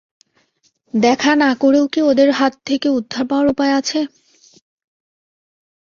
[0.93, 3.99] দেখা না করেও কি ওদের হাত থেকে উদ্ধার পাওয়ার উপায় আছে?